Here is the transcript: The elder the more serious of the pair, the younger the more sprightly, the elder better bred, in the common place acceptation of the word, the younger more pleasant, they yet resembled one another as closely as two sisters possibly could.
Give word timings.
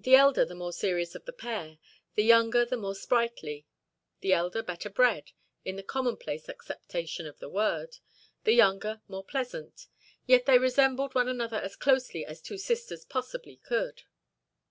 The 0.00 0.14
elder 0.14 0.46
the 0.46 0.54
more 0.54 0.72
serious 0.72 1.14
of 1.14 1.26
the 1.26 1.32
pair, 1.34 1.76
the 2.14 2.22
younger 2.24 2.64
the 2.64 2.78
more 2.78 2.94
sprightly, 2.94 3.66
the 4.20 4.32
elder 4.32 4.62
better 4.62 4.88
bred, 4.88 5.32
in 5.62 5.76
the 5.76 5.82
common 5.82 6.16
place 6.16 6.48
acceptation 6.48 7.26
of 7.26 7.38
the 7.38 7.50
word, 7.50 7.98
the 8.44 8.54
younger 8.54 9.02
more 9.08 9.24
pleasant, 9.26 9.88
they 10.26 10.40
yet 10.46 10.48
resembled 10.48 11.14
one 11.14 11.28
another 11.28 11.58
as 11.58 11.76
closely 11.76 12.24
as 12.24 12.40
two 12.40 12.56
sisters 12.56 13.04
possibly 13.04 13.58
could. 13.58 14.04